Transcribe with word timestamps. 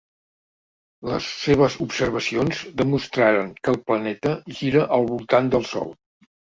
Les 1.09 1.27
seves 1.41 1.75
observacions 1.85 2.63
demostraren 2.83 3.55
que 3.61 3.75
el 3.77 3.81
planeta 3.87 4.35
gira 4.61 4.91
al 5.01 5.11
voltant 5.15 5.57
del 5.57 5.73
Sol. 5.75 5.99